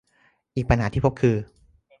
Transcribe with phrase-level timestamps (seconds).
[0.55, 1.35] อีกปัญหาที่พบคือ